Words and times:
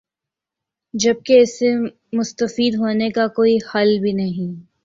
جبکہ 0.93 1.39
اس 1.41 1.57
سے 1.59 1.69
مستفید 2.13 2.75
ہونے 2.75 3.09
کا 3.09 3.27
کوئی 3.35 3.57
بل 3.65 3.97
بھی 4.01 4.11
نہیں 4.13 4.53